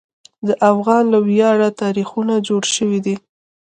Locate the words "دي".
3.05-3.15